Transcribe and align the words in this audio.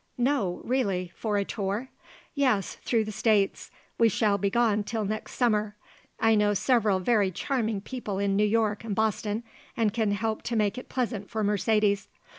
"No; 0.17 0.61
really; 0.63 1.11
for 1.15 1.37
a 1.37 1.45
tour?" 1.45 1.89
"Yes; 2.33 2.77
through 2.83 3.03
the 3.05 3.11
States. 3.11 3.69
We 3.99 4.09
shall 4.09 4.39
be 4.39 4.49
gone 4.49 4.83
till 4.83 5.05
next 5.05 5.35
summer. 5.35 5.75
I 6.19 6.33
know 6.33 6.55
several 6.55 6.97
very 6.99 7.29
charming 7.29 7.81
people 7.81 8.17
in 8.17 8.35
New 8.35 8.43
York 8.43 8.83
and 8.83 8.95
Boston 8.95 9.43
and 9.77 9.93
can 9.93 10.09
help 10.13 10.41
to 10.45 10.55
make 10.55 10.79
it 10.79 10.89
pleasant 10.89 11.29
for 11.29 11.43
Mercedes. 11.43 12.07